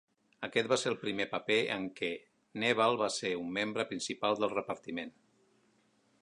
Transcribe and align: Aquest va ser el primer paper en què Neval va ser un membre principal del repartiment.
Aquest 0.45 0.69
va 0.69 0.77
ser 0.83 0.87
el 0.91 0.95
primer 1.01 1.27
paper 1.33 1.57
en 1.75 1.85
què 1.99 2.09
Neval 2.63 2.97
va 3.03 3.11
ser 3.17 3.31
un 3.43 3.53
membre 3.59 3.87
principal 3.93 4.41
del 4.41 4.53
repartiment. 4.57 5.15